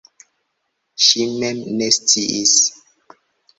[1.09, 2.57] Ŝi mem ne sciis.